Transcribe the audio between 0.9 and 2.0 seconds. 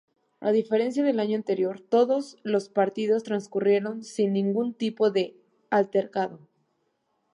del año anterior